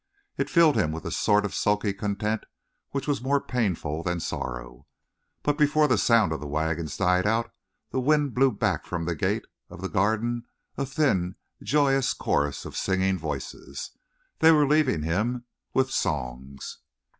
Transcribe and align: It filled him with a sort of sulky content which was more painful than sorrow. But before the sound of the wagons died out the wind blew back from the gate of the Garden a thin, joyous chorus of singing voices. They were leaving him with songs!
It 0.35 0.49
filled 0.49 0.75
him 0.77 0.91
with 0.91 1.05
a 1.05 1.11
sort 1.11 1.45
of 1.45 1.53
sulky 1.53 1.93
content 1.93 2.45
which 2.89 3.07
was 3.07 3.21
more 3.21 3.39
painful 3.39 4.01
than 4.01 4.19
sorrow. 4.19 4.87
But 5.43 5.59
before 5.59 5.87
the 5.87 5.99
sound 5.99 6.31
of 6.33 6.39
the 6.39 6.47
wagons 6.47 6.97
died 6.97 7.27
out 7.27 7.53
the 7.91 7.99
wind 7.99 8.33
blew 8.33 8.51
back 8.51 8.87
from 8.87 9.05
the 9.05 9.13
gate 9.13 9.45
of 9.69 9.79
the 9.79 9.89
Garden 9.89 10.45
a 10.75 10.87
thin, 10.87 11.35
joyous 11.61 12.15
chorus 12.15 12.65
of 12.65 12.75
singing 12.75 13.19
voices. 13.19 13.91
They 14.39 14.51
were 14.51 14.67
leaving 14.67 15.03
him 15.03 15.45
with 15.75 15.91
songs! 15.91 16.79